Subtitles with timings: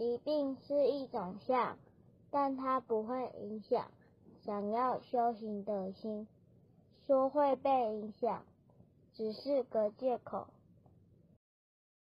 [0.00, 1.76] 疾病是一种相
[2.30, 3.90] 但它不会影响
[4.46, 6.26] 想要修行的心
[7.06, 8.42] 说会被影响
[9.12, 10.46] 只是个借口。